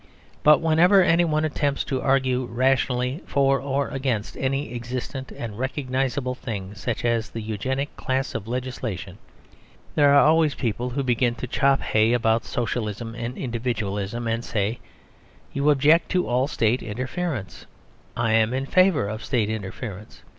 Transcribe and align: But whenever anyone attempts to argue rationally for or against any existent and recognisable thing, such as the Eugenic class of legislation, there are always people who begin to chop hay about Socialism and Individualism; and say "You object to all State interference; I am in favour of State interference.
But 0.41 0.61
whenever 0.61 1.03
anyone 1.03 1.45
attempts 1.45 1.83
to 1.83 2.01
argue 2.01 2.45
rationally 2.45 3.21
for 3.27 3.59
or 3.61 3.89
against 3.89 4.35
any 4.35 4.73
existent 4.73 5.31
and 5.31 5.59
recognisable 5.59 6.33
thing, 6.33 6.73
such 6.73 7.05
as 7.05 7.29
the 7.29 7.39
Eugenic 7.39 7.95
class 7.97 8.33
of 8.33 8.47
legislation, 8.47 9.19
there 9.93 10.11
are 10.15 10.25
always 10.25 10.55
people 10.55 10.89
who 10.89 11.03
begin 11.03 11.35
to 11.35 11.45
chop 11.45 11.81
hay 11.81 12.13
about 12.13 12.45
Socialism 12.45 13.13
and 13.13 13.37
Individualism; 13.37 14.25
and 14.25 14.43
say 14.43 14.79
"You 15.53 15.69
object 15.69 16.09
to 16.13 16.25
all 16.27 16.47
State 16.47 16.81
interference; 16.81 17.67
I 18.17 18.31
am 18.33 18.55
in 18.55 18.65
favour 18.65 19.07
of 19.07 19.23
State 19.23 19.51
interference. 19.51 20.23